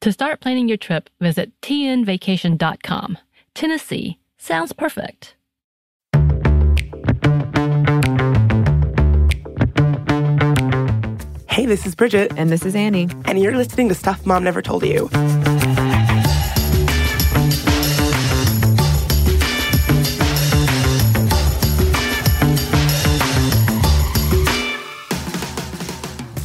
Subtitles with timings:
[0.00, 3.18] To start planning your trip, visit tnvacation.com.
[3.54, 5.34] Tennessee sounds perfect.
[11.48, 13.08] Hey, this is Bridget, And this is Annie.
[13.26, 15.10] and you're listening to Stuff Mom Never Told You.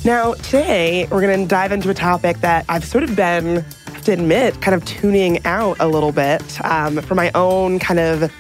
[0.06, 4.04] Now, today we're going to dive into a topic that I've sort of been, have
[4.04, 8.32] to admit, kind of tuning out a little bit um, for my own kind of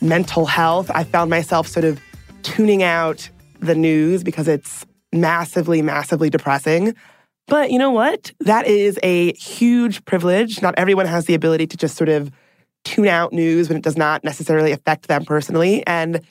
[0.00, 0.90] mental health.
[0.94, 2.00] I found myself sort of
[2.40, 6.94] tuning out the news because it's massively, massively depressing.
[7.48, 8.32] But you know what?
[8.40, 10.62] That is a huge privilege.
[10.62, 12.30] Not everyone has the ability to just sort of
[12.84, 15.86] tune out news when it does not necessarily affect them personally.
[15.86, 16.22] And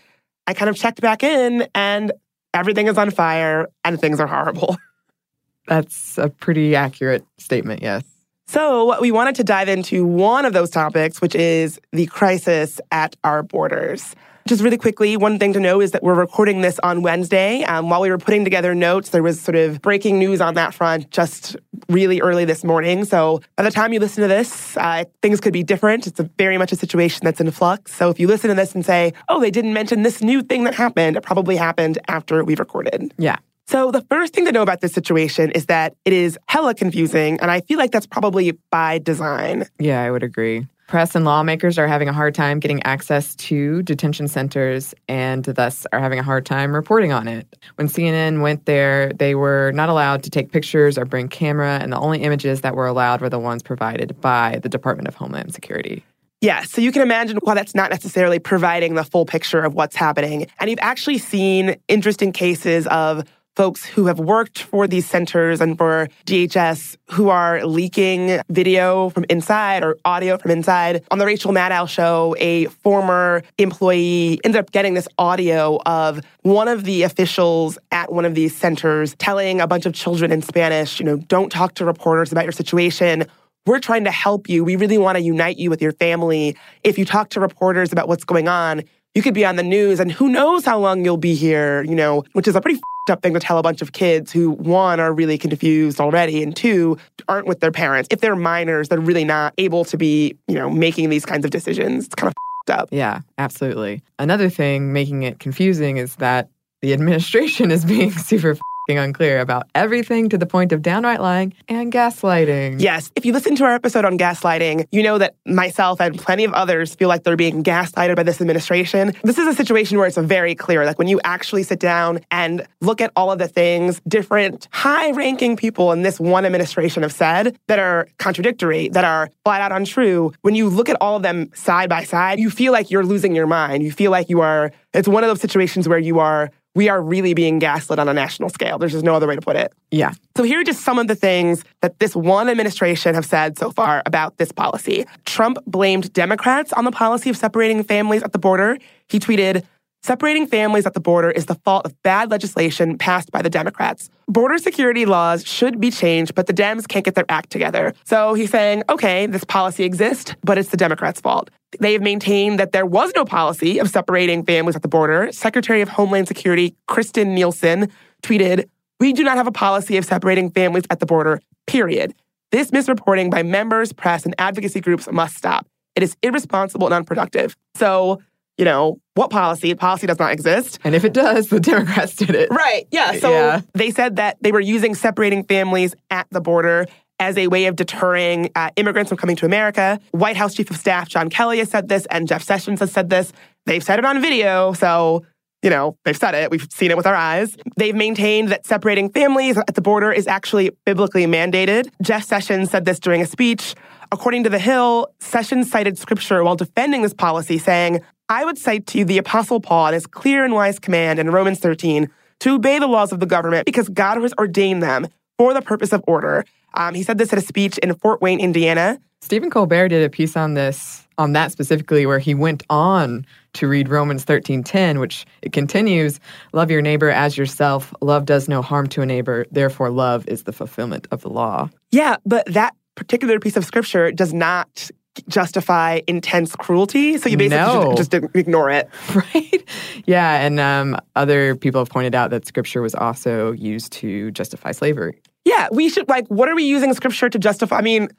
[0.48, 2.12] I kind of checked back in and
[2.54, 4.78] everything is on fire and things are horrible.
[5.68, 8.04] That's a pretty accurate statement, yes.
[8.48, 13.16] So, we wanted to dive into one of those topics, which is the crisis at
[13.24, 14.16] our borders.
[14.50, 17.64] Just really quickly, one thing to know is that we're recording this on Wednesday.
[17.66, 20.74] Um, while we were putting together notes, there was sort of breaking news on that
[20.74, 21.56] front just
[21.88, 23.06] really early this morning.
[23.06, 26.08] So, by the time you listen to this, uh, things could be different.
[26.08, 27.94] It's a very much a situation that's in flux.
[27.94, 30.64] So, if you listen to this and say, oh, they didn't mention this new thing
[30.64, 33.14] that happened, it probably happened after we recorded.
[33.20, 33.38] Yeah.
[33.68, 37.40] So, the first thing to know about this situation is that it is hella confusing,
[37.40, 39.66] and I feel like that's probably by design.
[39.78, 40.66] Yeah, I would agree.
[40.90, 45.86] Press and lawmakers are having a hard time getting access to detention centers and thus
[45.94, 47.60] are having a hard time reporting on it.
[47.76, 51.94] When CNN went there, they were not allowed to take pictures or bring camera, and
[51.94, 55.54] the only images that were allowed were the ones provided by the Department of Homeland
[55.54, 56.04] Security.
[56.42, 59.96] Yeah, so you can imagine why that's not necessarily providing the full picture of what's
[59.96, 60.48] happening.
[60.60, 65.78] And you've actually seen interesting cases of folks who have worked for these centers and
[65.78, 71.04] for DHS who are leaking video from inside or audio from inside.
[71.12, 76.68] On the Rachel Maddow show, a former employee ended up getting this audio of one
[76.68, 81.00] of the officials at one of these centers telling a bunch of children in Spanish,
[81.00, 83.26] you know, don't talk to reporters about your situation.
[83.66, 84.64] We're trying to help you.
[84.64, 86.56] We really want to unite you with your family.
[86.84, 88.84] If you talk to reporters about what's going on,
[89.16, 91.96] you could be on the news and who knows how long you'll be here, you
[91.96, 95.00] know, which is a pretty up thing to tell a bunch of kids who, one,
[95.00, 96.96] are really confused already, and two,
[97.28, 98.08] aren't with their parents.
[98.12, 101.50] If they're minors, they're really not able to be, you know, making these kinds of
[101.50, 102.06] decisions.
[102.06, 102.34] It's kind of
[102.70, 102.90] up.
[102.92, 104.04] Yeah, absolutely.
[104.20, 106.50] Another thing making it confusing is that
[106.82, 108.56] the administration is being super
[108.98, 112.82] unclear about everything to the point of downright lying and gaslighting.
[112.82, 113.12] Yes.
[113.16, 116.54] If you listen to our episode on gaslighting, you know that myself and plenty of
[116.54, 119.14] others feel like they're being gaslighted by this administration.
[119.24, 120.86] This is a situation where it's very clear.
[120.86, 125.12] Like when you actually sit down and look at all of the things different high
[125.12, 129.72] ranking people in this one administration have said that are contradictory, that are flat out
[129.72, 133.06] untrue, when you look at all of them side by side, you feel like you're
[133.06, 133.84] losing your mind.
[133.84, 137.02] You feel like you are, it's one of those situations where you are we are
[137.02, 138.80] really being gaslit on a national scale.
[138.80, 139.74] There's just no other way to put it.
[139.92, 140.14] Yeah.
[140.38, 143.70] So here are just some of the things that this one administration have said so
[143.70, 145.06] far about this policy.
[145.26, 148.78] Trump blamed Democrats on the policy of separating families at the border.
[149.10, 149.66] He tweeted,
[150.02, 154.10] Separating families at the border is the fault of bad legislation passed by the Democrats.
[154.28, 157.94] Border security laws should be changed, but the Dems can't get their act together.
[158.06, 161.50] So he's saying, okay, this policy exists, but it's the Democrats' fault.
[161.80, 165.32] They've maintained that there was no policy of separating families at the border.
[165.32, 167.90] Secretary of Homeland Security Kirstjen Nielsen
[168.24, 168.70] tweeted,
[169.00, 172.16] We do not have a policy of separating families at the border, period.
[172.52, 175.68] This misreporting by members, press, and advocacy groups must stop.
[175.96, 177.56] It is irresponsible and unproductive.
[177.76, 178.22] So,
[178.60, 179.74] you know, what policy?
[179.74, 180.80] Policy does not exist.
[180.84, 182.50] And if it does, the Democrats did it.
[182.52, 182.86] Right.
[182.92, 183.14] Yeah.
[183.14, 183.62] So Yeah.
[183.74, 186.86] they said that they were using separating families at the border
[187.22, 190.00] as a way of deterring uh, immigrants from coming to America.
[190.12, 193.10] White House Chief of Staff John Kelly has said this, and Jeff Sessions has said
[193.10, 193.32] this.
[193.66, 194.74] They've said it on video.
[194.74, 195.26] So,
[195.62, 196.50] you know, they've said it.
[196.52, 197.58] We've seen it with our eyes.
[197.78, 201.90] They've maintained that separating families at the border is actually biblically mandated.
[202.02, 203.76] Jeff Sessions said this during a speech.
[204.12, 208.00] According to The Hill, Sessions cited scripture while defending this policy, saying,
[208.32, 211.32] I would cite to you the Apostle Paul and his clear and wise command in
[211.32, 212.10] Romans 13
[212.42, 215.08] to obey the laws of the government because God has ordained them
[215.40, 216.46] for the purpose of order.
[216.76, 219.00] Um, he said this at a speech in Fort Wayne, Indiana.
[219.22, 223.68] Stephen Colbert did a piece on this, on that specifically, where he went on to
[223.68, 226.20] read Romans 13:10, which it continues,
[226.54, 227.94] love your neighbor as yourself.
[228.00, 229.46] Love does no harm to a neighbor.
[229.52, 231.70] Therefore, love is the fulfillment of the law.
[231.92, 234.92] Yeah, but that particular piece of scripture does not
[235.28, 237.18] justify intense cruelty.
[237.18, 237.96] So you basically No.
[237.96, 238.90] should just ignore it.
[239.16, 239.64] right?
[240.06, 244.72] Yeah, and um, other people have pointed out that scripture was also used to justify
[244.72, 245.20] slavery.
[245.46, 246.28] Yeah, we should like.
[246.28, 247.78] What are we using scripture to justify?
[247.78, 248.10] I mean,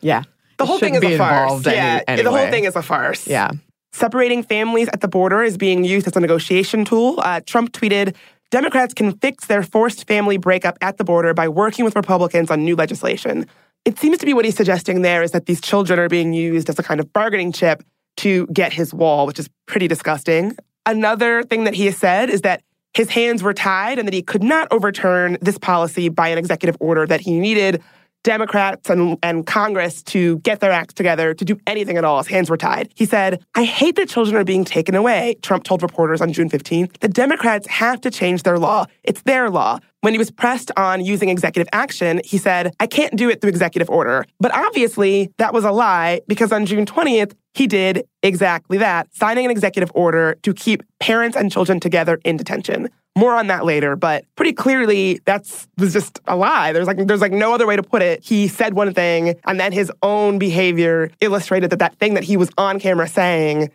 [0.00, 0.22] Yeah.
[0.58, 1.66] the It whole thing is a farce.
[1.66, 3.26] any- yeah, the whole thing is a farce.
[3.26, 3.50] Yeah.
[3.92, 7.18] Separating families at the border is being used as a negotiation tool.
[7.18, 8.14] Uh, Trump tweeted,
[8.50, 12.62] Democrats can fix their forced family breakup at the border by working with Republicans on
[12.64, 13.46] new legislation.
[13.86, 16.68] It seems to be what he's suggesting there is that these children are being used
[16.68, 17.84] as a kind of bargaining chip
[18.16, 20.56] to get his wall, which is pretty disgusting.
[20.86, 22.62] Another thing that he has said is that
[22.94, 26.76] his hands were tied and that he could not overturn this policy by an executive
[26.80, 27.80] order, that he needed
[28.24, 32.18] Democrats and, and Congress to get their acts together to do anything at all.
[32.18, 32.90] His hands were tied.
[32.96, 36.50] He said, I hate that children are being taken away, Trump told reporters on June
[36.50, 36.98] 15th.
[36.98, 38.86] The Democrats have to change their law.
[39.04, 39.78] It's their law.
[40.06, 43.50] When he was pressed on using executive action, he said, I can't do it through
[43.50, 44.24] executive order.
[44.38, 49.46] But obviously, that was a lie because on June 20th, he did exactly that, signing
[49.46, 52.88] an executive order to keep parents and children together in detention.
[53.18, 56.72] More on that later, but pretty clearly that's was just a lie.
[56.72, 58.22] There's like there's like no other way to put it.
[58.22, 62.36] He said one thing and then his own behavior illustrated that that thing that he
[62.36, 63.72] was on camera saying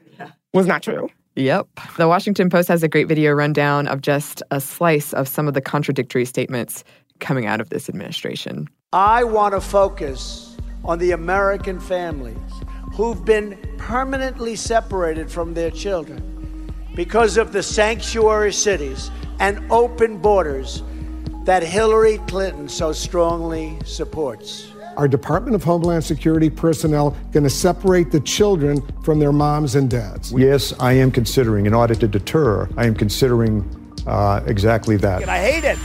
[0.53, 1.09] was not true.
[1.41, 1.67] Yep.
[1.97, 5.55] The Washington Post has a great video rundown of just a slice of some of
[5.55, 6.83] the contradictory statements
[7.19, 8.67] coming out of this administration.
[8.93, 10.55] I want to focus
[10.85, 12.37] on the American families
[12.93, 19.09] who've been permanently separated from their children because of the sanctuary cities
[19.39, 20.83] and open borders
[21.45, 24.70] that Hillary Clinton so strongly supports.
[24.97, 29.89] Our Department of Homeland Security personnel going to separate the children from their moms and
[29.89, 30.31] dads.
[30.33, 33.63] Yes, I am considering, in order to deter, I am considering
[34.05, 35.21] uh, exactly that.
[35.21, 35.79] And I hate it,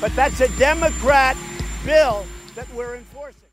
[0.00, 1.36] but that's a Democrat
[1.84, 3.48] bill that we're enforcing.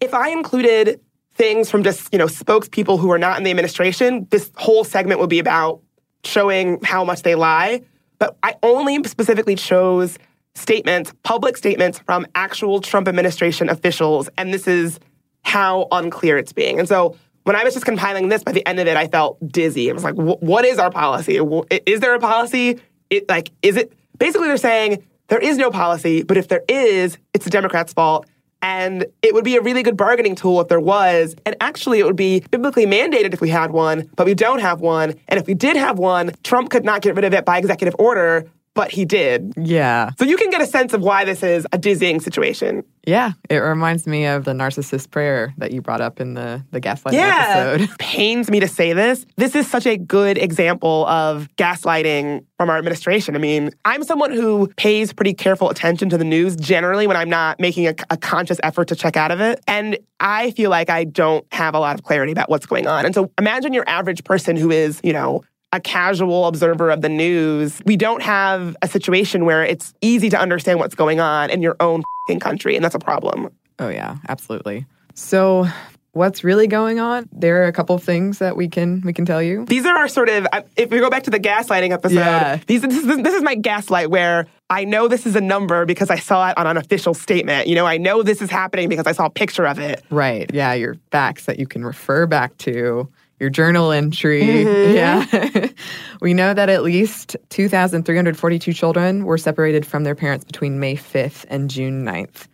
[0.00, 1.00] If I included
[1.34, 5.20] things from just, you know, spokespeople who are not in the administration, this whole segment
[5.20, 5.80] would be about
[6.24, 7.82] showing how much they lie.
[8.18, 10.18] But I only specifically chose
[10.58, 14.28] statements, public statements from actual Trump administration officials.
[14.36, 14.98] And this is
[15.42, 16.78] how unclear it's being.
[16.78, 19.38] And so when I was just compiling this, by the end of it, I felt
[19.48, 19.90] dizzy.
[19.90, 21.40] I was like, what is our policy?
[21.86, 22.78] Is there a policy?
[23.08, 27.16] It like, is it basically they're saying there is no policy, but if there is,
[27.32, 28.26] it's the Democrats' fault.
[28.60, 31.36] And it would be a really good bargaining tool if there was.
[31.46, 34.80] And actually, it would be biblically mandated if we had one, but we don't have
[34.80, 35.14] one.
[35.28, 37.94] And if we did have one, Trump could not get rid of it by executive
[38.00, 39.54] order, but he did.
[39.56, 40.10] Yeah.
[40.20, 42.84] So you can get a sense of why this is a dizzying situation.
[43.04, 43.32] Yeah.
[43.50, 47.14] It reminds me of the narcissist prayer that you brought up in the, the gaslighting
[47.14, 47.72] yeah.
[47.74, 47.90] episode.
[47.98, 49.26] Pains me to say this.
[49.36, 53.34] This is such a good example of gaslighting from our administration.
[53.34, 57.30] I mean, I'm someone who pays pretty careful attention to the news generally when I'm
[57.30, 59.60] not making a, a conscious effort to check out of it.
[59.66, 63.06] And I feel like I don't have a lot of clarity about what's going on.
[63.06, 67.08] And so imagine your average person who is, you know, a casual observer of the
[67.08, 67.80] news.
[67.84, 71.76] We don't have a situation where it's easy to understand what's going on in your
[71.80, 73.50] own fing country, and that's a problem.
[73.78, 74.86] Oh, yeah, absolutely.
[75.14, 75.66] So,
[76.12, 77.28] what's really going on?
[77.32, 79.66] There are a couple of things that we can we can tell you.
[79.66, 80.46] These are our sort of,
[80.76, 82.60] if we go back to the gaslighting episode, Yeah.
[82.66, 86.08] these, this, is, this is my gaslight where I know this is a number because
[86.10, 87.68] I saw it on an official statement.
[87.68, 90.02] You know, I know this is happening because I saw a picture of it.
[90.10, 90.50] Right.
[90.52, 93.08] Yeah, your facts that you can refer back to,
[93.40, 94.42] your journal entry.
[94.42, 94.94] Mm-hmm.
[94.94, 95.68] Yeah.
[96.20, 101.44] we know that at least 2,342 children were separated from their parents between May 5th
[101.48, 102.46] and June 9th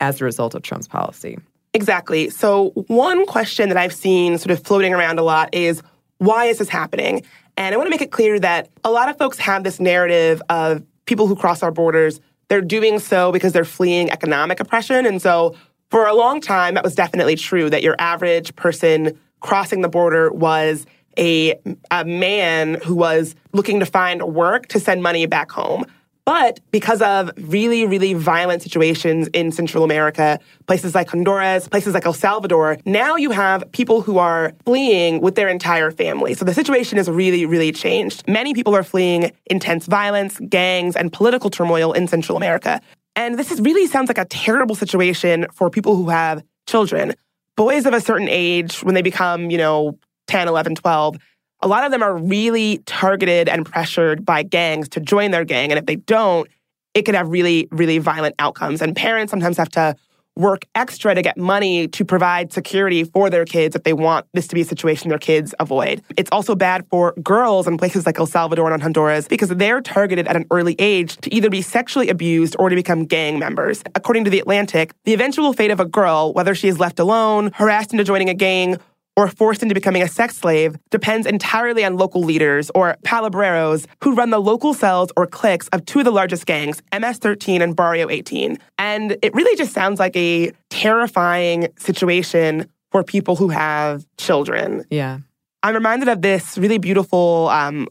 [0.00, 1.38] as a result of Trump's policy.
[1.74, 2.28] Exactly.
[2.28, 5.82] So, one question that I've seen sort of floating around a lot is
[6.18, 7.22] why is this happening?
[7.56, 10.42] And I want to make it clear that a lot of folks have this narrative
[10.50, 15.06] of people who cross our borders, they're doing so because they're fleeing economic oppression.
[15.06, 15.54] And so,
[15.90, 20.32] For a long time, that was definitely true that your average person crossing the border
[20.32, 20.86] was
[21.18, 21.54] a,
[21.90, 25.84] a man who was looking to find work to send money back home.
[26.24, 32.06] But because of really, really violent situations in Central America, places like Honduras, places like
[32.06, 36.34] El Salvador, now you have people who are fleeing with their entire family.
[36.34, 38.22] So the situation has really, really changed.
[38.28, 42.80] Many people are fleeing intense violence, gangs, and political turmoil in Central America.
[43.16, 47.14] And this is really sounds like a terrible situation for people who have children.
[47.62, 51.16] Boys of a certain age, when they become, you know, 10, 11, 12,
[51.60, 55.70] a lot of them are really targeted and pressured by gangs to join their gang.
[55.70, 56.48] And if they don't,
[56.92, 58.82] it could have really, really violent outcomes.
[58.82, 59.94] And parents sometimes have to
[60.36, 64.46] work extra to get money to provide security for their kids if they want this
[64.48, 66.02] to be a situation their kids avoid.
[66.16, 70.26] It's also bad for girls in places like El Salvador and Honduras because they're targeted
[70.26, 73.82] at an early age to either be sexually abused or to become gang members.
[73.94, 77.50] According to The Atlantic, the eventual fate of a girl, whether she is left alone,
[77.54, 78.78] harassed into joining a gang,
[79.16, 84.14] or forced into becoming a sex slave depends entirely on local leaders or palabreros who
[84.14, 87.76] run the local cells or cliques of two of the largest gangs, MS 13 and
[87.76, 88.58] Barrio 18.
[88.78, 94.84] And it really just sounds like a terrifying situation for people who have children.
[94.90, 95.18] Yeah.
[95.62, 97.88] I'm reminded of this really beautiful um,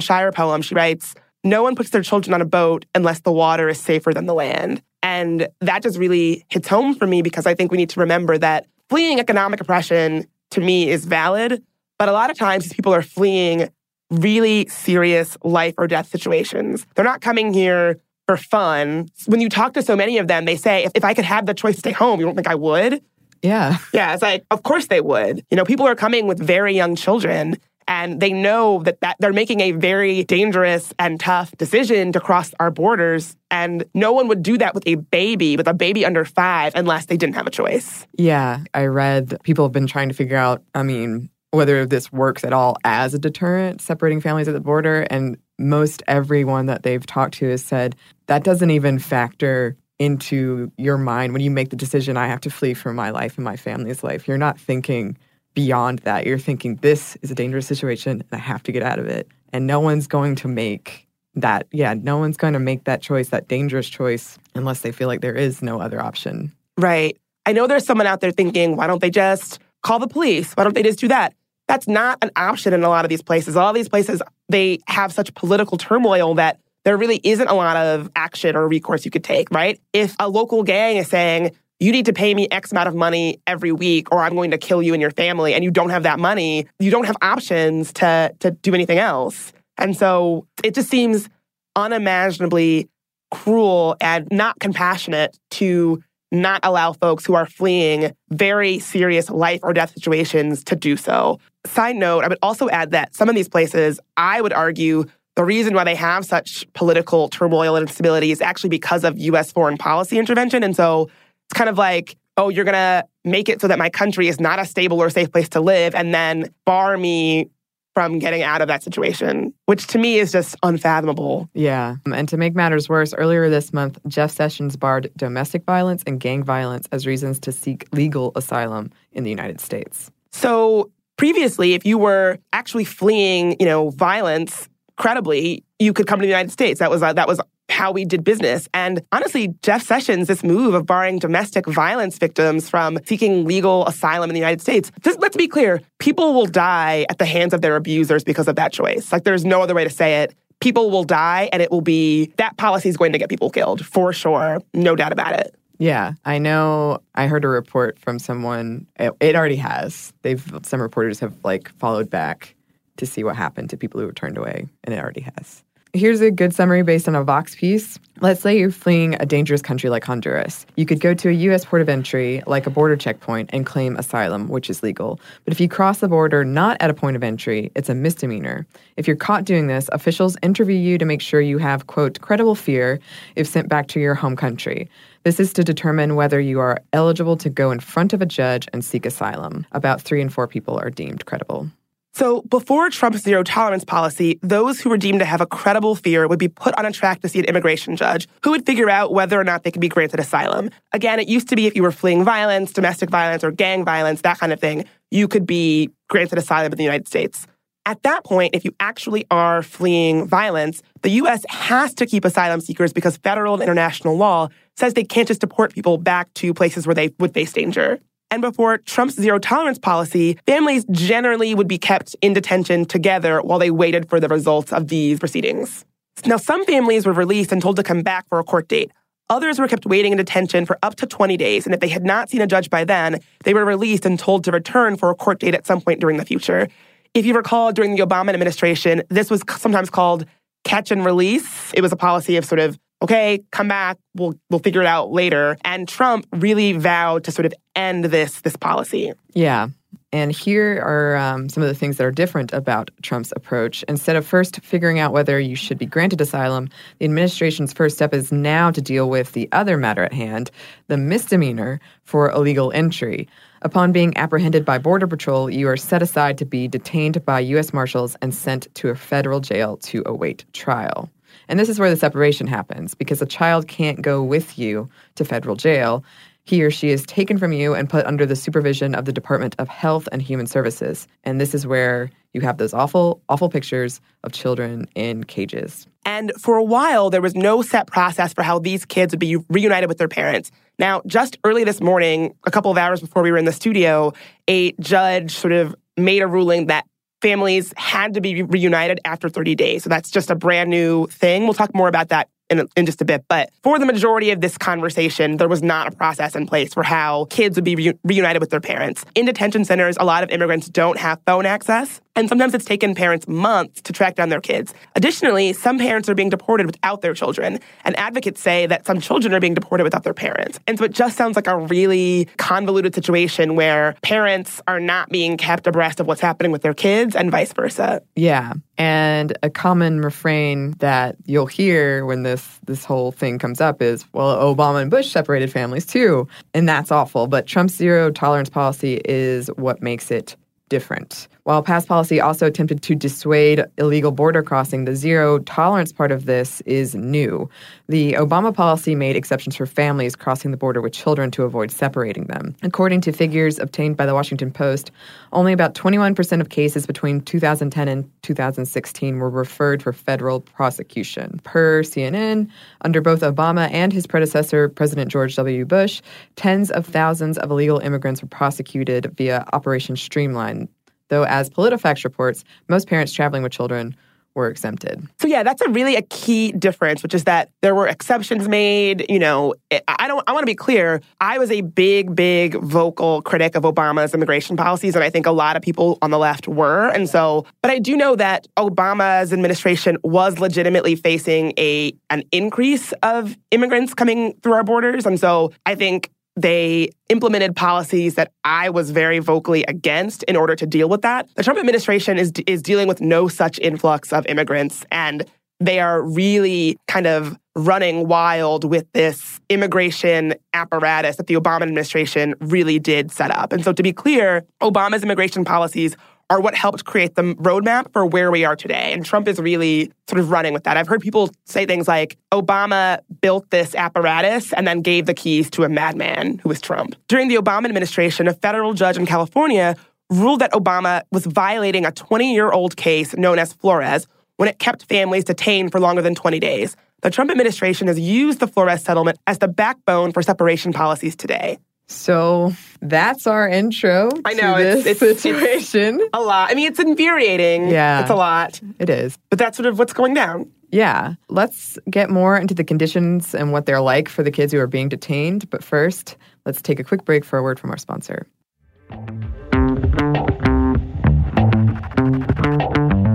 [0.00, 0.62] Shire poem.
[0.62, 4.12] She writes, No one puts their children on a boat unless the water is safer
[4.12, 4.82] than the land.
[5.02, 8.38] And that just really hits home for me because I think we need to remember
[8.38, 11.62] that fleeing economic oppression to me is valid.
[11.98, 13.68] But a lot of times people are fleeing
[14.10, 16.86] really serious life or death situations.
[16.94, 19.08] They're not coming here for fun.
[19.26, 21.46] When you talk to so many of them, they say, if, if I could have
[21.46, 23.02] the choice to stay home, you don't think I would?
[23.42, 23.76] Yeah.
[23.92, 24.14] Yeah.
[24.14, 25.44] It's like, of course they would.
[25.50, 29.32] You know, people are coming with very young children and they know that, that they're
[29.32, 33.36] making a very dangerous and tough decision to cross our borders.
[33.50, 37.06] And no one would do that with a baby, with a baby under five, unless
[37.06, 38.06] they didn't have a choice.
[38.16, 38.60] Yeah.
[38.74, 42.52] I read people have been trying to figure out, I mean, whether this works at
[42.52, 45.06] all as a deterrent, separating families at the border.
[45.10, 47.94] And most everyone that they've talked to has said
[48.26, 52.50] that doesn't even factor into your mind when you make the decision, I have to
[52.50, 54.26] flee for my life and my family's life.
[54.26, 55.16] You're not thinking,
[55.54, 56.26] beyond that.
[56.26, 59.28] You're thinking, this is a dangerous situation and I have to get out of it.
[59.52, 63.28] And no one's going to make that, yeah, no one's going to make that choice,
[63.30, 66.52] that dangerous choice, unless they feel like there is no other option.
[66.76, 67.16] Right.
[67.46, 70.52] I know there's someone out there thinking, why don't they just call the police?
[70.54, 71.34] Why don't they just do that?
[71.66, 73.54] That's not an option in a lot of these places.
[73.54, 77.54] A lot of these places, they have such political turmoil that there really isn't a
[77.54, 79.80] lot of action or recourse you could take, right?
[79.92, 81.52] If a local gang is saying,
[81.84, 84.58] you need to pay me X amount of money every week or I'm going to
[84.58, 87.92] kill you and your family and you don't have that money, you don't have options
[87.94, 89.52] to to do anything else.
[89.76, 91.28] And so it just seems
[91.76, 92.88] unimaginably
[93.30, 99.72] cruel and not compassionate to not allow folks who are fleeing very serious life or
[99.72, 101.38] death situations to do so.
[101.66, 105.04] Side note, I would also add that some of these places, I would argue,
[105.36, 109.50] the reason why they have such political turmoil and instability is actually because of US
[109.50, 110.62] foreign policy intervention.
[110.62, 111.08] And so
[111.54, 114.58] kind of like, oh, you're going to make it so that my country is not
[114.58, 117.48] a stable or safe place to live and then bar me
[117.94, 121.48] from getting out of that situation, which to me is just unfathomable.
[121.54, 121.96] Yeah.
[122.12, 126.42] And to make matters worse, earlier this month, Jeff Sessions barred domestic violence and gang
[126.42, 130.10] violence as reasons to seek legal asylum in the United States.
[130.32, 136.24] So previously, if you were actually fleeing, you know, violence credibly, you could come to
[136.24, 136.80] the United States.
[136.80, 138.68] That was uh, that was how we did business.
[138.74, 144.30] And honestly, Jeff Sessions, this move of barring domestic violence victims from seeking legal asylum
[144.30, 147.62] in the United States, just, let's be clear, people will die at the hands of
[147.62, 149.12] their abusers because of that choice.
[149.12, 150.34] Like there's no other way to say it.
[150.60, 153.84] People will die, and it will be that policy is going to get people killed
[153.84, 154.62] for sure.
[154.72, 155.54] No doubt about it.
[155.78, 157.00] Yeah, I know.
[157.14, 158.86] I heard a report from someone.
[158.96, 160.12] It, it already has.
[160.22, 162.54] They've some reporters have like followed back
[162.96, 165.64] to see what happened to people who were turned away, and it already has.
[165.96, 168.00] Here's a good summary based on a Vox piece.
[168.20, 170.66] Let's say you're fleeing a dangerous country like Honduras.
[170.74, 171.64] You could go to a U.S.
[171.64, 175.20] port of entry, like a border checkpoint, and claim asylum, which is legal.
[175.44, 178.66] But if you cross the border not at a point of entry, it's a misdemeanor.
[178.96, 182.56] If you're caught doing this, officials interview you to make sure you have, quote, credible
[182.56, 182.98] fear
[183.36, 184.90] if sent back to your home country.
[185.22, 188.66] This is to determine whether you are eligible to go in front of a judge
[188.72, 189.64] and seek asylum.
[189.70, 191.70] About three in four people are deemed credible.
[192.16, 196.28] So, before Trump's zero tolerance policy, those who were deemed to have a credible fear
[196.28, 199.12] would be put on a track to see an immigration judge who would figure out
[199.12, 200.70] whether or not they could be granted asylum.
[200.92, 204.20] Again, it used to be if you were fleeing violence, domestic violence, or gang violence,
[204.20, 207.48] that kind of thing, you could be granted asylum in the United States.
[207.84, 212.60] At that point, if you actually are fleeing violence, the US has to keep asylum
[212.60, 216.86] seekers because federal and international law says they can't just deport people back to places
[216.86, 217.98] where they would face danger.
[218.34, 223.60] And before Trump's zero tolerance policy, families generally would be kept in detention together while
[223.60, 225.84] they waited for the results of these proceedings.
[226.26, 228.90] Now, some families were released and told to come back for a court date.
[229.30, 232.04] Others were kept waiting in detention for up to 20 days, and if they had
[232.04, 235.14] not seen a judge by then, they were released and told to return for a
[235.14, 236.66] court date at some point during the future.
[237.14, 240.26] If you recall, during the Obama administration, this was sometimes called
[240.64, 241.72] catch and release.
[241.72, 245.12] It was a policy of sort of, okay, come back, we'll we'll figure it out
[245.12, 245.56] later.
[245.64, 249.12] And Trump really vowed to sort of end this this policy.
[249.34, 249.68] Yeah.
[250.10, 253.82] And here are um, some of the things that are different about Trump's approach.
[253.88, 256.68] Instead of first figuring out whether you should be granted asylum,
[256.98, 260.52] the administration's first step is now to deal with the other matter at hand
[260.86, 263.28] the misdemeanor for illegal entry.
[263.62, 267.72] Upon being apprehended by Border Patrol, you are set aside to be detained by U.S.
[267.72, 271.10] Marshals and sent to a federal jail to await trial.
[271.48, 275.24] And this is where the separation happens because a child can't go with you to
[275.24, 276.04] federal jail
[276.44, 279.56] he or she is taken from you and put under the supervision of the Department
[279.58, 281.08] of Health and Human Services.
[281.24, 285.86] And this is where you have those awful, awful pictures of children in cages.
[286.04, 289.36] And for a while, there was no set process for how these kids would be
[289.48, 290.50] reunited with their parents.
[290.78, 294.12] Now, just early this morning, a couple of hours before we were in the studio,
[294.48, 296.84] a judge sort of made a ruling that
[297.24, 299.82] families had to be reunited after 30 days.
[299.82, 301.44] So that's just a brand new thing.
[301.44, 303.24] We'll talk more about that in, in just a bit.
[303.28, 306.82] But for the majority of this conversation, there was not a process in place for
[306.82, 309.06] how kids would be re- reunited with their parents.
[309.14, 312.02] In detention centers, a lot of immigrants don't have phone access.
[312.16, 314.72] And sometimes it's taken parents months to track down their kids.
[314.94, 319.34] Additionally, some parents are being deported without their children, and advocates say that some children
[319.34, 320.60] are being deported without their parents.
[320.66, 325.36] And so it just sounds like a really convoluted situation where parents are not being
[325.36, 328.02] kept abreast of what's happening with their kids and vice versa.
[328.14, 328.54] Yeah.
[328.78, 334.04] And a common refrain that you'll hear when this this whole thing comes up is,
[334.12, 337.26] well, Obama and Bush separated families too, and that's awful.
[337.26, 340.36] But Trump's zero tolerance policy is what makes it
[340.68, 341.28] different.
[341.44, 346.24] While past policy also attempted to dissuade illegal border crossing, the zero tolerance part of
[346.24, 347.50] this is new.
[347.86, 352.24] The Obama policy made exceptions for families crossing the border with children to avoid separating
[352.28, 352.56] them.
[352.62, 354.90] According to figures obtained by the Washington Post,
[355.34, 361.42] only about 21% of cases between 2010 and 2016 were referred for federal prosecution.
[361.44, 362.48] Per CNN,
[362.80, 365.66] under both Obama and his predecessor, President George W.
[365.66, 366.00] Bush,
[366.36, 370.68] tens of thousands of illegal immigrants were prosecuted via Operation Streamline
[371.08, 373.96] though as PolitiFact reports, most parents traveling with children
[374.34, 375.06] were exempted.
[375.20, 379.06] So yeah, that's a really a key difference, which is that there were exceptions made.
[379.08, 379.54] You know,
[379.86, 380.24] I don't.
[380.26, 381.00] I want to be clear.
[381.20, 385.30] I was a big, big vocal critic of Obama's immigration policies, and I think a
[385.30, 386.88] lot of people on the left were.
[386.88, 392.92] And so, but I do know that Obama's administration was legitimately facing a an increase
[393.02, 398.70] of immigrants coming through our borders, and so I think they implemented policies that I
[398.70, 401.28] was very vocally against in order to deal with that.
[401.36, 405.24] The Trump administration is is dealing with no such influx of immigrants and
[405.60, 412.34] they are really kind of running wild with this immigration apparatus that the Obama administration
[412.40, 413.52] really did set up.
[413.52, 415.96] And so to be clear, Obama's immigration policies
[416.30, 418.92] are what helped create the roadmap for where we are today.
[418.92, 420.76] And Trump is really sort of running with that.
[420.76, 425.50] I've heard people say things like Obama built this apparatus and then gave the keys
[425.50, 426.96] to a madman who was Trump.
[427.08, 429.76] During the Obama administration, a federal judge in California
[430.10, 434.06] ruled that Obama was violating a 20 year old case known as Flores
[434.36, 436.76] when it kept families detained for longer than 20 days.
[437.02, 441.58] The Trump administration has used the Flores settlement as the backbone for separation policies today.
[441.86, 444.10] So that's our intro.
[444.24, 446.00] I know it's, it's, situation.
[446.00, 446.50] It's a lot.
[446.50, 447.68] I mean, it's infuriating.
[447.68, 448.60] Yeah, it's a lot.
[448.78, 450.50] It is, but that's sort of what's going down.
[450.70, 454.58] Yeah, let's get more into the conditions and what they're like for the kids who
[454.58, 455.48] are being detained.
[455.50, 456.16] But first,
[456.46, 458.26] let's take a quick break for a word from our sponsor.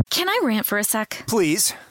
[0.10, 1.24] Can I rant for a sec?
[1.28, 1.74] Please.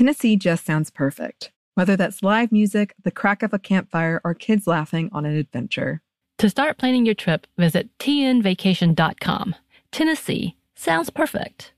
[0.00, 4.66] Tennessee just sounds perfect, whether that's live music, the crack of a campfire, or kids
[4.66, 6.00] laughing on an adventure.
[6.38, 9.54] To start planning your trip, visit tnvacation.com.
[9.92, 11.74] Tennessee sounds perfect.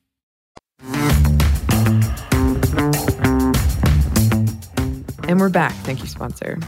[5.27, 5.73] And we're back.
[5.83, 6.61] Thank you, sponsor.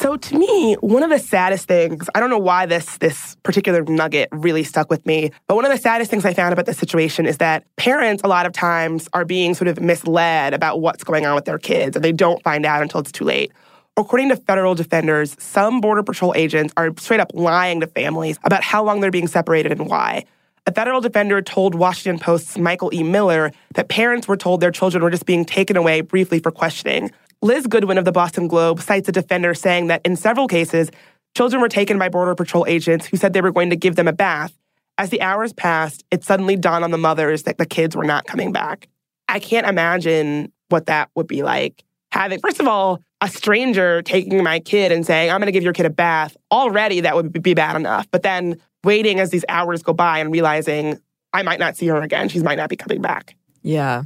[0.00, 3.82] So to me, one of the saddest things, I don't know why this this particular
[3.84, 6.78] nugget really stuck with me, but one of the saddest things I found about this
[6.78, 11.04] situation is that parents a lot of times are being sort of misled about what's
[11.04, 13.52] going on with their kids and they don't find out until it's too late.
[13.98, 18.62] According to federal defenders, some Border Patrol agents are straight up lying to families about
[18.62, 20.24] how long they're being separated and why.
[20.66, 23.02] A federal defender told Washington Post's Michael E.
[23.02, 27.10] Miller that parents were told their children were just being taken away briefly for questioning.
[27.42, 30.90] Liz Goodwin of the Boston Globe cites a defender saying that in several cases,
[31.34, 34.08] children were taken by Border Patrol agents who said they were going to give them
[34.08, 34.52] a bath.
[34.98, 38.26] As the hours passed, it suddenly dawned on the mothers that the kids were not
[38.26, 38.88] coming back.
[39.26, 41.82] I can't imagine what that would be like.
[42.12, 45.62] Having, first of all, a stranger taking my kid and saying, I'm going to give
[45.62, 48.06] your kid a bath, already that would be bad enough.
[48.10, 51.00] But then waiting as these hours go by and realizing
[51.32, 52.28] I might not see her again.
[52.28, 53.34] She might not be coming back.
[53.62, 54.02] Yeah.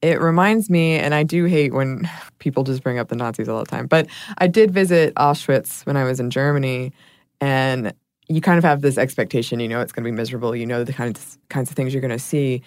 [0.00, 2.08] It reminds me, and I do hate when
[2.38, 4.06] people just bring up the Nazis all the time, but
[4.38, 6.92] I did visit Auschwitz when I was in Germany,
[7.40, 7.92] and
[8.28, 10.84] you kind of have this expectation, you know, it's going to be miserable, you know,
[10.84, 12.62] the kinds kinds of things you're going to see.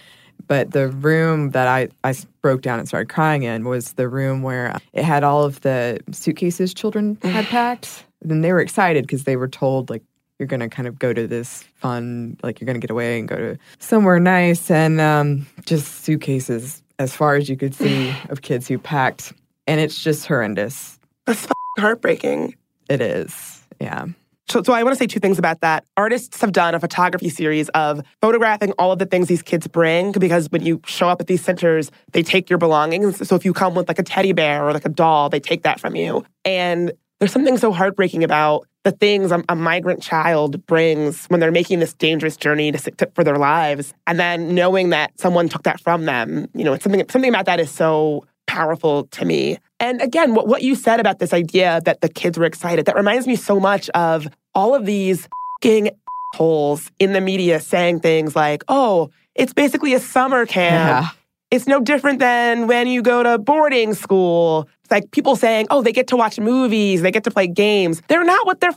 [0.48, 4.41] But the room that I, I broke down and started crying in was the room
[4.41, 8.06] where it had all of the suitcases children had packed.
[8.28, 10.04] And they were excited because they were told, like,
[10.39, 13.20] you're going to kind of go to this fun, like, you're going to get away
[13.20, 14.72] and go to somewhere nice.
[14.72, 19.34] And um, just suitcases as far as you could see of kids who packed.
[19.68, 21.00] And it's just horrendous.
[21.26, 22.56] That's heartbreaking.
[22.90, 23.64] It is.
[23.80, 24.08] Yeah.
[24.50, 25.86] So, so I want to say two things about that.
[25.96, 30.12] Artists have done a photography series of photographing all of the things these kids bring
[30.12, 33.26] because when you show up at these centers, they take your belongings.
[33.28, 35.64] So if you come with like a teddy bear or like a doll, they take
[35.64, 36.26] that from you.
[36.44, 41.52] And there's something so heartbreaking about the things a, a migrant child brings when they're
[41.52, 45.63] making this dangerous journey to, to, for their lives, and then knowing that someone took
[45.63, 46.48] that from them.
[46.54, 49.58] You know, it's something something about that is so powerful to me.
[49.80, 52.96] And again, what, what you said about this idea that the kids were excited, that
[52.96, 55.28] reminds me so much of all of these
[55.62, 55.91] fucking
[56.34, 61.06] holes in the media saying things like, oh, it's basically a summer camp.
[61.06, 61.10] Yeah.
[61.50, 64.70] It's no different than when you go to boarding school.
[64.91, 68.01] Like people saying, oh, they get to watch movies, they get to play games.
[68.08, 68.73] They're not with their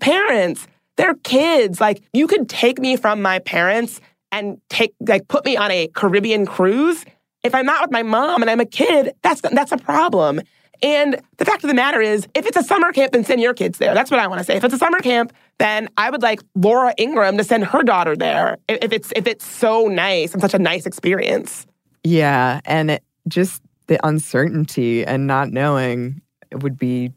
[0.00, 0.66] parents.
[0.96, 1.80] They're kids.
[1.80, 4.00] Like, you could take me from my parents
[4.32, 7.04] and take, like, put me on a Caribbean cruise.
[7.42, 10.40] If I'm not with my mom and I'm a kid, that's, that's a problem.
[10.82, 13.54] And the fact of the matter is, if it's a summer camp, then send your
[13.54, 13.94] kids there.
[13.94, 14.56] That's what I want to say.
[14.56, 18.16] If it's a summer camp, then I would like Laura Ingraham to send her daughter
[18.16, 18.58] there.
[18.68, 21.66] If it's if it's so nice and such a nice experience.
[22.04, 26.20] Yeah, and it, just the uncertainty and not knowing
[26.52, 27.12] would be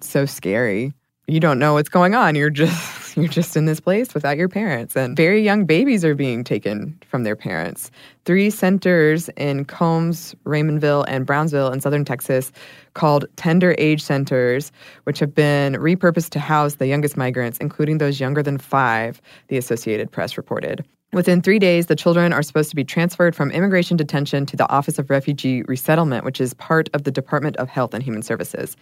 [0.00, 0.92] so scary.
[1.28, 2.34] You don't know what's going on.
[2.34, 6.14] You're just you're just in this place without your parents and very young babies are
[6.14, 7.90] being taken from their parents.
[8.26, 12.52] Three centers in Combes, Raymondville, and Brownsville in southern Texas
[12.92, 14.70] called tender age centers,
[15.04, 19.56] which have been repurposed to house the youngest migrants, including those younger than 5, the
[19.56, 20.84] Associated Press reported.
[21.16, 24.68] Within three days, the children are supposed to be transferred from immigration detention to the
[24.68, 28.76] Office of Refugee Resettlement, which is part of the Department of Health and Human Services.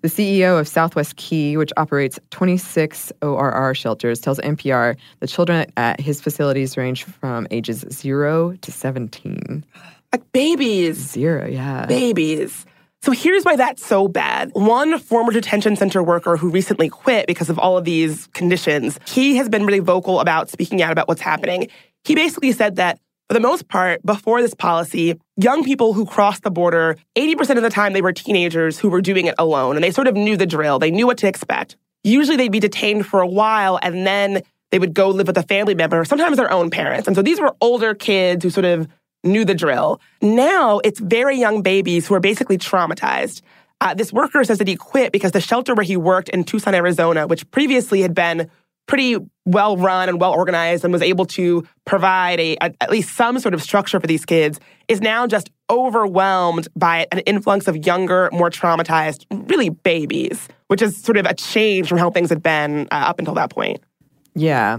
[0.00, 6.00] The CEO of Southwest Key, which operates 26 ORR shelters, tells NPR the children at
[6.00, 9.64] his facilities range from ages 0 to 17.
[10.12, 10.96] Like babies.
[10.96, 11.86] Zero, yeah.
[11.86, 12.66] Babies.
[13.02, 14.50] So here's why that's so bad.
[14.54, 19.36] One former detention center worker who recently quit because of all of these conditions, he
[19.36, 21.68] has been really vocal about speaking out about what's happening.
[22.04, 26.42] He basically said that for the most part, before this policy, young people who crossed
[26.42, 29.84] the border, 80% of the time they were teenagers who were doing it alone and
[29.84, 30.78] they sort of knew the drill.
[30.78, 31.76] They knew what to expect.
[32.02, 35.42] Usually they'd be detained for a while and then they would go live with a
[35.42, 37.06] family member, sometimes their own parents.
[37.06, 38.88] And so these were older kids who sort of
[39.24, 40.00] knew the drill.
[40.22, 43.42] Now it's very young babies who are basically traumatized.
[43.80, 46.74] Uh, this worker says that he quit because the shelter where he worked in Tucson,
[46.74, 48.50] Arizona, which previously had been
[48.86, 53.14] pretty well run and well organized and was able to provide a, a, at least
[53.14, 57.86] some sort of structure for these kids is now just overwhelmed by an influx of
[57.86, 62.42] younger, more traumatized, really babies, which is sort of a change from how things had
[62.42, 63.80] been uh, up until that point.
[64.34, 64.78] Yeah.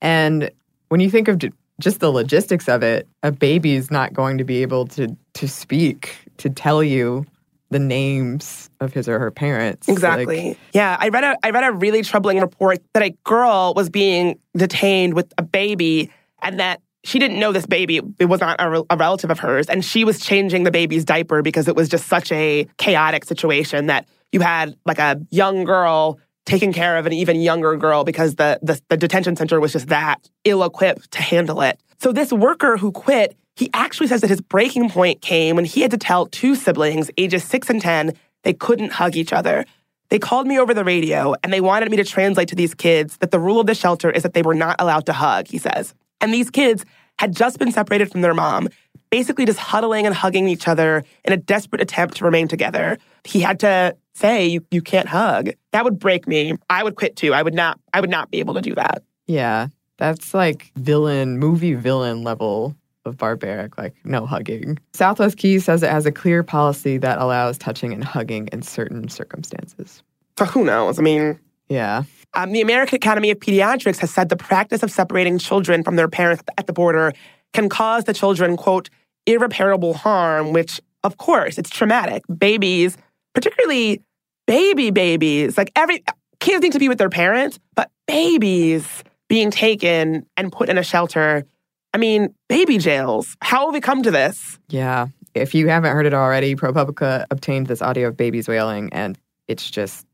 [0.00, 0.50] And
[0.88, 1.38] when you think of
[1.80, 6.16] just the logistics of it, a baby's not going to be able to to speak,
[6.38, 7.24] to tell you
[7.70, 9.88] the names of his or her parents.
[9.88, 10.48] Exactly.
[10.50, 13.90] Like, yeah, I read a I read a really troubling report that a girl was
[13.90, 16.10] being detained with a baby
[16.42, 19.66] and that she didn't know this baby it was not a, a relative of hers
[19.68, 23.86] and she was changing the baby's diaper because it was just such a chaotic situation
[23.86, 28.34] that you had like a young girl taking care of an even younger girl because
[28.36, 31.78] the, the, the detention center was just that ill equipped to handle it.
[31.98, 35.80] So this worker who quit, he actually says that his breaking point came when he
[35.80, 39.64] had to tell two siblings, ages six and 10, they couldn't hug each other.
[40.10, 43.16] They called me over the radio and they wanted me to translate to these kids
[43.18, 45.58] that the rule of the shelter is that they were not allowed to hug, he
[45.58, 45.94] says.
[46.20, 46.84] And these kids
[47.18, 48.68] had just been separated from their mom,
[49.14, 52.98] basically just huddling and hugging each other in a desperate attempt to remain together.
[53.22, 55.50] He had to say you, you can't hug.
[55.70, 56.54] That would break me.
[56.68, 57.32] I would quit too.
[57.32, 59.04] I would not I would not be able to do that.
[59.28, 59.68] Yeah.
[59.98, 62.74] That's like villain, movie villain level
[63.04, 64.80] of barbaric, like no hugging.
[64.94, 69.08] Southwest Keys says it has a clear policy that allows touching and hugging in certain
[69.08, 70.02] circumstances.
[70.36, 70.98] So who knows?
[70.98, 72.02] I mean, yeah.
[72.32, 76.08] Um, the American Academy of Pediatrics has said the practice of separating children from their
[76.08, 77.12] parents at the border
[77.52, 78.90] can cause the children, quote,
[79.26, 82.22] irreparable harm, which, of course, it's traumatic.
[82.36, 82.96] Babies,
[83.34, 84.02] particularly
[84.46, 86.04] baby babies, like every
[86.40, 90.82] kids need to be with their parents, but babies being taken and put in a
[90.82, 91.44] shelter.
[91.92, 93.36] I mean, baby jails.
[93.40, 94.58] How have we come to this?
[94.68, 95.06] Yeah.
[95.34, 99.68] If you haven't heard it already, ProPublica obtained this audio of babies wailing, and it's
[99.68, 100.06] just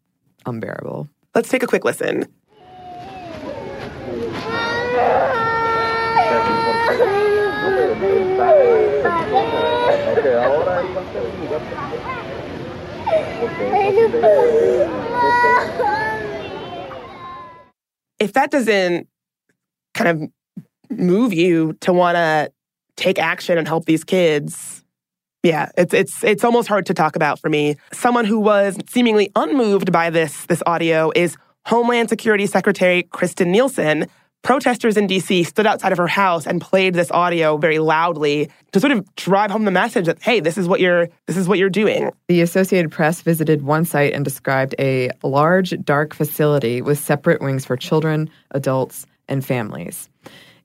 [0.46, 1.09] unbearable.
[1.35, 2.27] Let's take a quick listen.
[18.18, 19.09] If that doesn't
[19.94, 22.53] kind of move you to want to
[22.96, 24.85] take action and help these kids,
[25.42, 27.77] yeah, it's it's it's almost hard to talk about for me.
[27.92, 34.07] Someone who was seemingly unmoved by this this audio is Homeland Security Secretary Kirstjen Nielsen.
[34.42, 38.81] Protesters in DC stood outside of her house and played this audio very loudly to
[38.81, 41.59] sort of drive home the message that hey, this is what you're this is what
[41.59, 42.11] you're doing.
[42.29, 47.66] The Associated Press visited one site and described a large dark facility with separate wings
[47.66, 50.09] for children, adults, and families.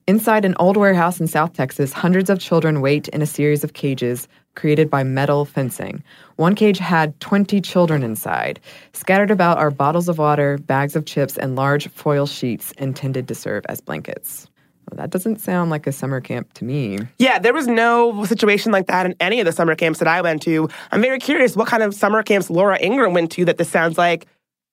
[0.07, 3.73] Inside an old warehouse in South Texas, hundreds of children wait in a series of
[3.73, 6.03] cages created by metal fencing.
[6.37, 8.59] One cage had 20 children inside.
[8.93, 13.35] Scattered about are bottles of water, bags of chips, and large foil sheets intended to
[13.35, 14.47] serve as blankets.
[14.89, 16.99] Well, that doesn't sound like a summer camp to me.
[17.17, 20.21] Yeah, there was no situation like that in any of the summer camps that I
[20.21, 20.69] went to.
[20.91, 23.97] I'm very curious what kind of summer camps Laura Ingraham went to that this sounds
[23.97, 24.27] like.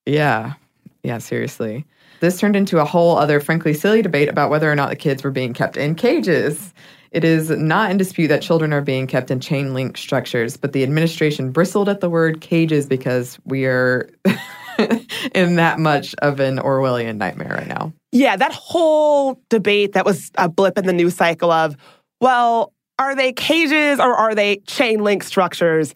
[0.05, 0.55] Yeah.
[1.03, 1.87] Yeah, seriously.
[2.21, 5.25] This turned into a whole other, frankly, silly debate about whether or not the kids
[5.25, 6.73] were being kept in cages.
[7.12, 10.72] It is not in dispute that children are being kept in chain link structures, but
[10.72, 14.09] the administration bristled at the word cages because we are
[15.35, 17.92] in that much of an Orwellian nightmare right now.
[18.12, 21.77] Yeah, that whole debate that was a blip in the news cycle of,
[22.22, 25.92] well, are they cages or are they chain link structures?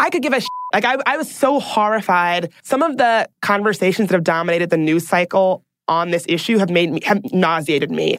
[0.00, 2.52] I could give a sh- like I, I was so horrified.
[2.62, 6.92] Some of the conversations that have dominated the news cycle on this issue have made
[6.92, 8.18] me have nauseated me.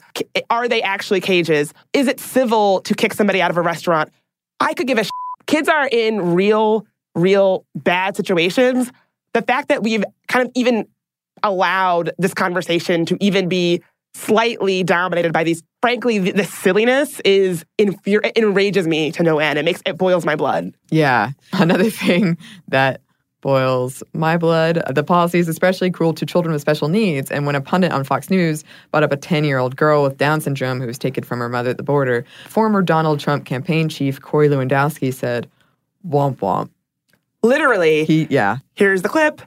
[0.50, 1.74] Are they actually cages?
[1.94, 4.12] Is it civil to kick somebody out of a restaurant?
[4.60, 5.10] I could give a sh-
[5.48, 8.92] kids are in real real bad situations.
[9.34, 10.88] The fact that we've kind of even
[11.44, 13.82] allowed this conversation to even be
[14.14, 19.60] slightly dominated by these frankly the, the silliness is infuri- enrages me to no end
[19.60, 22.36] it makes it boils my blood yeah another thing
[22.68, 23.02] that
[23.42, 24.82] boils my blood.
[24.90, 27.32] The policy is especially cruel to children with special needs.
[27.32, 30.82] And when a pundit on fox news brought up a 10-year-old girl with down syndrome
[30.82, 34.50] who was taken from her mother at the border former donald trump campaign chief corey
[34.50, 35.50] lewandowski said
[36.08, 36.70] womp womp.
[37.42, 38.06] Literally.
[38.06, 38.58] He yeah.
[38.76, 39.42] Here's the clip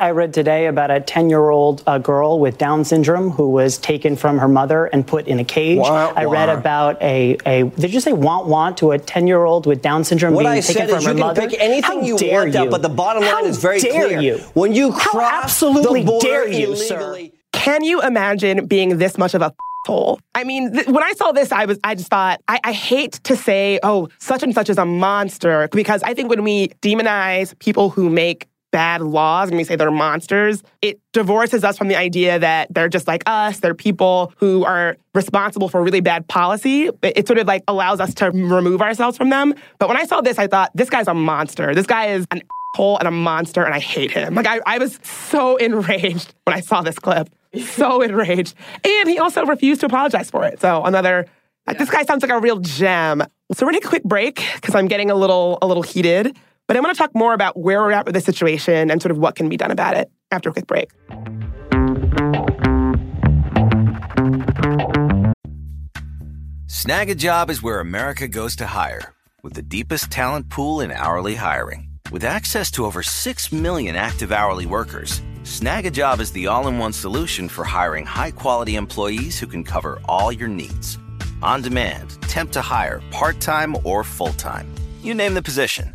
[0.00, 3.78] I read today about a 10 year old uh, girl with Down syndrome who was
[3.78, 5.78] taken from her mother and put in a cage.
[5.78, 9.44] Wah, I read about a, a, did you say want want to a 10 year
[9.44, 11.48] old with Down syndrome What being I taken said from is her you can mother?
[11.48, 12.70] pick anything How you dare want you?
[12.70, 14.20] but the bottom line How is very dare clear.
[14.20, 14.38] You?
[14.54, 17.28] When you How cross absolutely the border dare you, illegally, sir?
[17.52, 19.52] Can you imagine being this much of a
[19.86, 20.20] hole?
[20.34, 23.12] I mean, th- when I saw this, I was, I just thought, I, I hate
[23.24, 27.58] to say, oh, such and such is a monster, because I think when we demonize
[27.58, 31.96] people who make bad laws and we say they're monsters, it divorces us from the
[31.96, 33.60] idea that they're just like us.
[33.60, 36.90] They're people who are responsible for really bad policy.
[37.02, 39.54] It, sort of like allows us to remove ourselves from them.
[39.78, 41.74] But when I saw this, I thought, this guy's a monster.
[41.74, 42.42] This guy is an
[42.74, 44.34] hole and a monster, and I hate him.
[44.34, 47.28] Like, I, I was so enraged when I saw this clip.
[47.58, 48.54] So enraged.
[48.84, 50.60] And he also refused to apologize for it.
[50.60, 51.26] So another,
[51.66, 51.74] yeah.
[51.74, 53.22] this guy sounds like a real gem.
[53.52, 56.36] So we're gonna take a quick break because I'm getting a little a little heated.
[56.68, 59.10] But I want to talk more about where we're at with the situation and sort
[59.10, 60.90] of what can be done about it after a quick break.
[66.66, 71.88] Snagajob is where America goes to hire, with the deepest talent pool in hourly hiring.
[72.12, 76.92] With access to over 6 million active hourly workers, Snagajob is the all in one
[76.92, 80.98] solution for hiring high quality employees who can cover all your needs.
[81.42, 84.70] On demand, temp to hire, part time or full time.
[85.00, 85.94] You name the position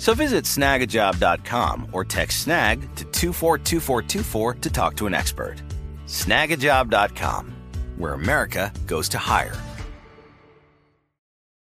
[0.00, 5.56] So visit snagajob.com or text snag to 242424 to talk to an expert.
[6.06, 7.52] Snagajob.com,
[7.98, 9.54] where America goes to hire.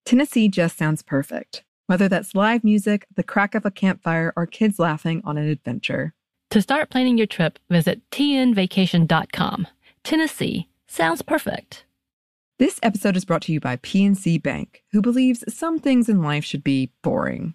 [0.05, 4.81] Tennessee just sounds perfect, whether that's live music, the crack of a campfire, or kids
[4.81, 6.13] laughing on an adventure.
[6.51, 9.69] To start planning your trip, visit tnvacation.com.
[10.03, 11.85] Tennessee sounds perfect.
[12.59, 16.45] This episode is brought to you by PNC Bank, who believes some things in life
[16.45, 17.55] should be boring,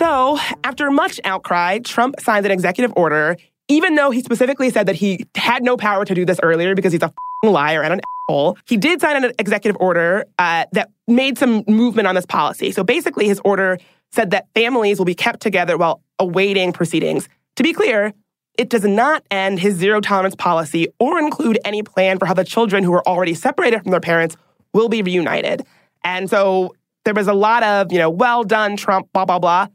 [0.00, 3.36] So, after much outcry, Trump signed an executive order,
[3.68, 6.94] even though he specifically said that he had no power to do this earlier because
[6.94, 7.12] he's a
[7.44, 8.56] liar and an asshole.
[8.64, 12.72] He did sign an executive order uh, that made some movement on this policy.
[12.72, 13.76] So, basically, his order
[14.10, 17.28] said that families will be kept together while awaiting proceedings.
[17.56, 18.14] To be clear,
[18.56, 22.44] it does not end his zero tolerance policy or include any plan for how the
[22.44, 24.34] children who are already separated from their parents
[24.72, 25.66] will be reunited.
[26.02, 29.66] And so there was a lot of, you know, well done, Trump, blah, blah, blah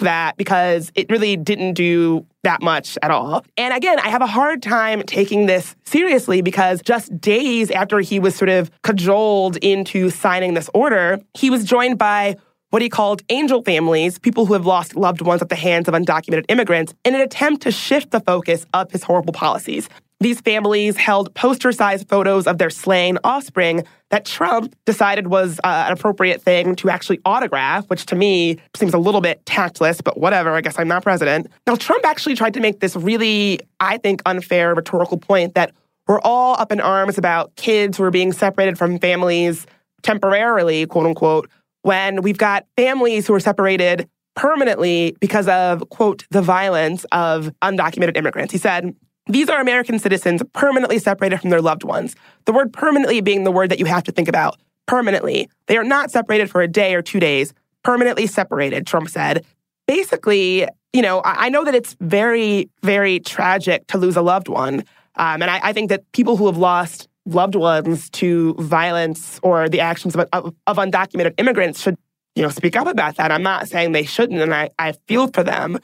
[0.00, 3.44] that because it really didn't do that much at all.
[3.56, 8.18] And again, I have a hard time taking this seriously because just days after he
[8.18, 12.36] was sort of cajoled into signing this order, he was joined by
[12.70, 15.94] what he called angel families, people who have lost loved ones at the hands of
[15.94, 19.88] undocumented immigrants, in an attempt to shift the focus of his horrible policies.
[20.22, 25.84] These families held poster sized photos of their slain offspring that Trump decided was uh,
[25.86, 30.18] an appropriate thing to actually autograph, which to me seems a little bit tactless, but
[30.18, 30.50] whatever.
[30.50, 31.46] I guess I'm not president.
[31.66, 35.72] Now, Trump actually tried to make this really, I think, unfair rhetorical point that
[36.06, 39.66] we're all up in arms about kids who are being separated from families
[40.02, 41.48] temporarily, quote unquote,
[41.80, 44.06] when we've got families who are separated
[44.36, 48.52] permanently because of, quote, the violence of undocumented immigrants.
[48.52, 48.94] He said,
[49.26, 52.16] these are American citizens permanently separated from their loved ones.
[52.46, 54.58] The word permanently being the word that you have to think about.
[54.86, 55.48] Permanently.
[55.66, 57.52] They are not separated for a day or two days.
[57.84, 59.44] Permanently separated, Trump said.
[59.86, 64.84] Basically, you know, I know that it's very, very tragic to lose a loved one.
[65.16, 69.68] Um, and I, I, think that people who have lost loved ones to violence or
[69.68, 71.96] the actions of, of, of, undocumented immigrants should,
[72.34, 73.30] you know, speak up about that.
[73.30, 75.78] I'm not saying they shouldn't, and I, I feel for them.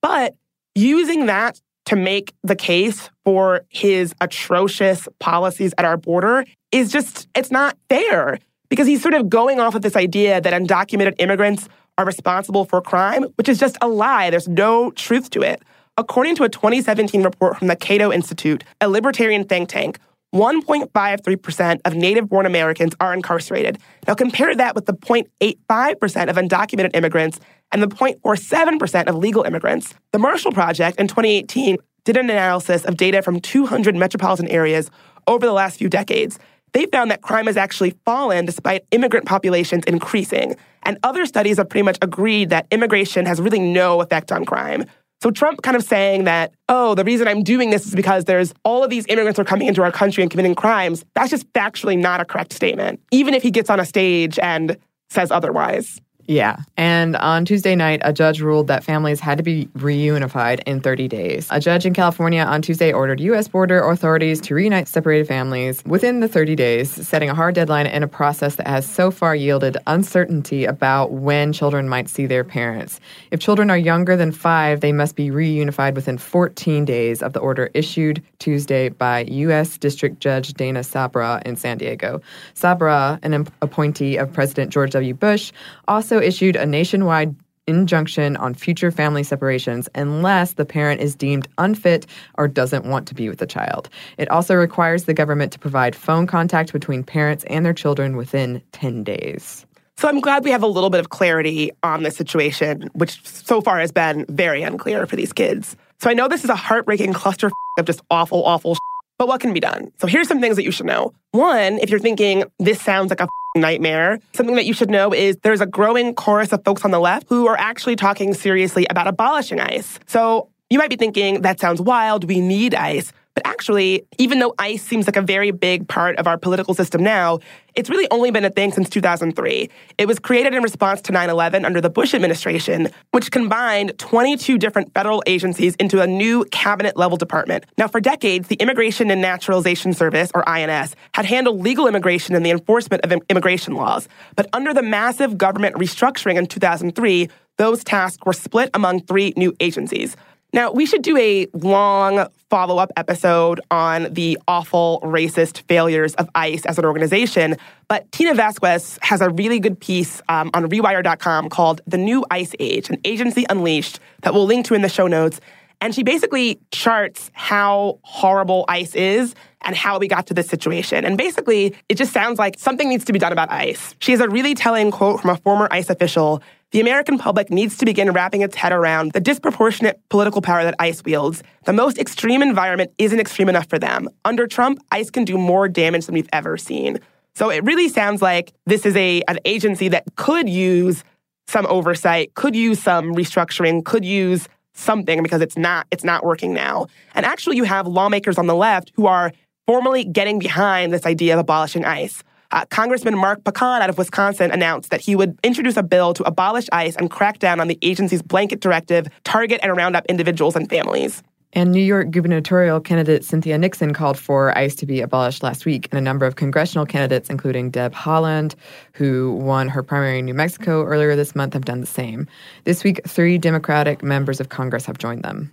[0.00, 0.34] But
[0.74, 7.28] using that to make the case for his atrocious policies at our border is just,
[7.34, 11.66] it's not fair because he's sort of going off of this idea that undocumented immigrants
[11.96, 14.28] are responsible for crime, which is just a lie.
[14.28, 15.62] There's no truth to it.
[15.96, 19.98] According to a 2017 report from the Cato Institute, a libertarian think tank,
[20.34, 23.78] 1.53% of native born Americans are incarcerated.
[24.06, 27.40] Now, compare that with the 0.85% of undocumented immigrants
[27.72, 29.94] and the 0.47% of legal immigrants.
[30.12, 34.90] The Marshall Project in 2018 did an analysis of data from 200 metropolitan areas
[35.26, 36.38] over the last few decades.
[36.72, 40.56] They found that crime has actually fallen despite immigrant populations increasing.
[40.82, 44.84] And other studies have pretty much agreed that immigration has really no effect on crime.
[45.20, 48.54] So Trump kind of saying that, oh, the reason I'm doing this is because there's
[48.64, 51.04] all of these immigrants are coming into our country and committing crimes.
[51.14, 54.76] That's just factually not a correct statement, even if he gets on a stage and
[55.10, 56.00] says otherwise.
[56.28, 56.58] Yeah.
[56.76, 61.08] And on Tuesday night, a judge ruled that families had to be reunified in 30
[61.08, 61.48] days.
[61.50, 63.48] A judge in California on Tuesday ordered U.S.
[63.48, 68.02] border authorities to reunite separated families within the 30 days, setting a hard deadline in
[68.02, 73.00] a process that has so far yielded uncertainty about when children might see their parents.
[73.30, 77.40] If children are younger than five, they must be reunified within 14 days of the
[77.40, 79.78] order issued Tuesday by U.S.
[79.78, 82.20] District Judge Dana Sabraw in San Diego.
[82.54, 85.14] Sabraw, an appointee of President George W.
[85.14, 85.52] Bush,
[85.88, 87.34] also issued a nationwide
[87.68, 92.06] injunction on future family separations unless the parent is deemed unfit
[92.38, 93.88] or doesn't want to be with the child.
[94.16, 98.62] It also requires the government to provide phone contact between parents and their children within
[98.72, 99.66] 10 days.
[99.98, 103.60] So I'm glad we have a little bit of clarity on this situation, which so
[103.60, 105.76] far has been very unclear for these kids.
[106.00, 108.76] So I know this is a heartbreaking cluster of just awful, awful
[109.18, 109.90] but what can be done?
[109.98, 111.12] So here's some things that you should know.
[111.32, 113.26] One, if you're thinking this sounds like a
[113.60, 117.00] nightmare, something that you should know is there's a growing chorus of folks on the
[117.00, 119.98] left who are actually talking seriously about abolishing ICE.
[120.06, 122.24] So you might be thinking that sounds wild.
[122.24, 123.12] We need ICE.
[123.38, 127.04] But actually, even though ICE seems like a very big part of our political system
[127.04, 127.38] now,
[127.76, 129.70] it's really only been a thing since 2003.
[129.96, 134.58] It was created in response to 9 11 under the Bush administration, which combined 22
[134.58, 137.62] different federal agencies into a new cabinet level department.
[137.78, 142.44] Now, for decades, the Immigration and Naturalization Service, or INS, had handled legal immigration and
[142.44, 144.08] the enforcement of immigration laws.
[144.34, 149.54] But under the massive government restructuring in 2003, those tasks were split among three new
[149.60, 150.16] agencies.
[150.52, 156.30] Now, we should do a long follow up episode on the awful racist failures of
[156.34, 161.50] ICE as an organization, but Tina Vasquez has a really good piece um, on Rewire.com
[161.50, 165.06] called The New ICE Age, an agency unleashed that we'll link to in the show
[165.06, 165.38] notes.
[165.82, 171.04] And she basically charts how horrible ICE is and how we got to this situation.
[171.04, 173.94] And basically, it just sounds like something needs to be done about ICE.
[173.98, 177.78] She has a really telling quote from a former ICE official the American public needs
[177.78, 181.42] to begin wrapping its head around the disproportionate political power that ICE wields.
[181.64, 184.08] The most extreme environment isn't extreme enough for them.
[184.24, 186.98] Under Trump, ICE can do more damage than we've ever seen.
[187.34, 191.04] So it really sounds like this is a an agency that could use
[191.46, 196.52] some oversight, could use some restructuring, could use something because it's not it's not working
[196.52, 196.86] now.
[197.14, 199.32] And actually you have lawmakers on the left who are
[199.66, 202.22] formally getting behind this idea of abolishing ICE.
[202.50, 206.22] Uh, Congressman Mark Pocan out of Wisconsin announced that he would introduce a bill to
[206.24, 210.56] abolish ICE and crack down on the agency's blanket directive, target and round up individuals
[210.56, 211.22] and families.
[211.54, 215.88] And New York gubernatorial candidate Cynthia Nixon called for ICE to be abolished last week,
[215.90, 218.54] and a number of congressional candidates, including Deb Haaland,
[218.92, 222.26] who won her primary in New Mexico earlier this month, have done the same.
[222.64, 225.50] This week, three Democratic members of Congress have joined them.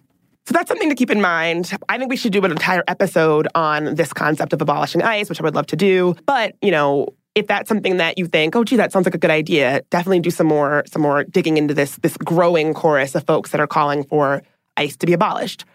[0.47, 1.71] So that's something to keep in mind.
[1.89, 5.39] I think we should do an entire episode on this concept of abolishing ICE, which
[5.39, 6.15] I would love to do.
[6.27, 9.17] But, you know, if that's something that you think, oh gee, that sounds like a
[9.17, 13.25] good idea, definitely do some more some more digging into this this growing chorus of
[13.25, 14.43] folks that are calling for
[14.77, 15.65] ICE to be abolished.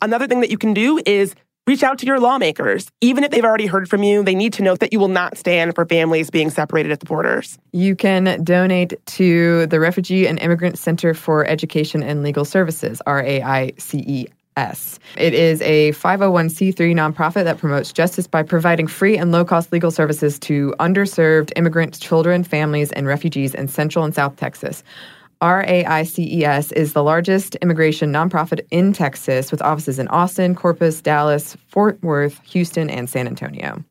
[0.00, 1.34] Another thing that you can do is
[1.66, 2.88] reach out to your lawmakers.
[3.00, 5.36] Even if they've already heard from you, they need to know that you will not
[5.36, 7.58] stand for families being separated at the borders.
[7.72, 14.28] You can donate to the Refugee and Immigrant Center for Education and Legal Services, RAICES.
[15.16, 19.90] It is a 501c3 nonprofit that promotes justice by providing free and low cost legal
[19.90, 24.82] services to underserved immigrant children, families, and refugees in Central and South Texas.
[25.42, 32.02] RAICES is the largest immigration nonprofit in Texas with offices in Austin, Corpus, Dallas, Fort
[32.02, 33.82] Worth, Houston, and San Antonio.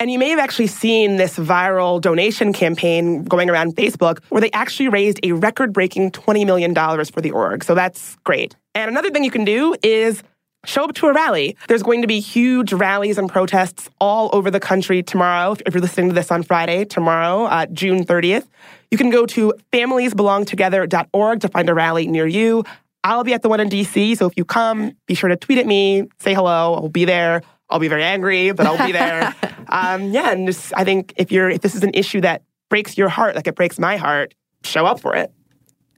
[0.00, 4.50] And you may have actually seen this viral donation campaign going around Facebook where they
[4.52, 6.74] actually raised a record breaking $20 million
[7.06, 7.64] for the org.
[7.64, 8.54] So that's great.
[8.76, 10.22] And another thing you can do is
[10.64, 11.56] show up to a rally.
[11.66, 15.56] There's going to be huge rallies and protests all over the country tomorrow.
[15.66, 18.46] If you're listening to this on Friday, tomorrow, uh, June 30th,
[18.90, 22.64] you can go to familiesbelongtogether.org to find a rally near you.
[23.04, 25.58] I'll be at the one in DC, so if you come, be sure to tweet
[25.58, 26.74] at me, say hello.
[26.74, 27.42] I'll be there.
[27.70, 29.34] I'll be very angry, but I'll be there.
[29.68, 32.96] um, yeah, and just, I think if you're if this is an issue that breaks
[32.98, 34.34] your heart, like it breaks my heart,
[34.64, 35.32] show up for it.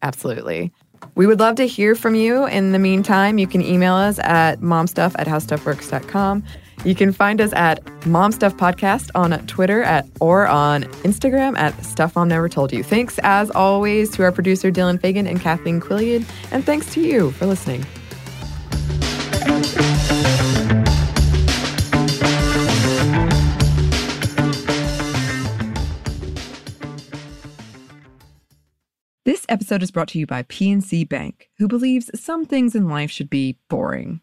[0.02, 0.72] Absolutely.
[1.14, 2.46] We would love to hear from you.
[2.46, 6.44] In the meantime, you can email us at momstuff at howstuffworks.com.
[6.82, 11.84] You can find us at Mom Stuff Podcast on Twitter at or on Instagram at
[11.84, 12.82] Stuff Mom Never Told You.
[12.82, 17.32] Thanks as always to our producer Dylan Fagan and Kathleen Quillian, and thanks to you
[17.32, 17.84] for listening.
[29.26, 33.10] This episode is brought to you by PNC Bank, who believes some things in life
[33.10, 34.22] should be boring,